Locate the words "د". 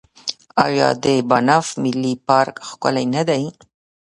1.03-1.05